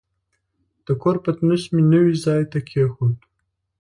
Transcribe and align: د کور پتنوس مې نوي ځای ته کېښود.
د 0.85 0.87
کور 1.01 1.15
پتنوس 1.23 1.63
مې 1.73 1.81
نوي 1.93 2.15
ځای 2.25 2.41
ته 2.51 2.59
کېښود. 2.67 3.17